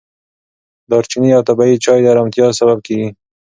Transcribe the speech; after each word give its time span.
دارچیني 0.89 1.29
او 1.37 1.41
طبیعي 1.49 1.75
چای 1.83 1.99
د 2.03 2.05
ارامتیا 2.13 2.45
سبب 2.59 2.77
کېږي. 2.87 3.09